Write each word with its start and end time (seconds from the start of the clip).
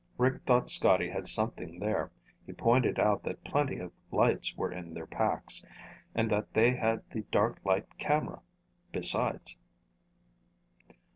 Rick 0.17 0.41
thought 0.47 0.67
Scotty 0.67 1.09
had 1.11 1.27
something 1.27 1.77
there. 1.77 2.09
He 2.47 2.53
pointed 2.53 2.97
out 2.97 3.21
that 3.21 3.43
plenty 3.43 3.77
of 3.77 3.91
lights 4.11 4.55
were 4.57 4.71
in 4.71 4.95
their 4.95 5.05
packs, 5.05 5.63
and 6.15 6.27
that 6.31 6.55
they 6.55 6.71
had 6.71 7.03
the 7.11 7.21
dark 7.29 7.59
light 7.63 7.85
camera 7.99 8.41
besides. 8.91 9.57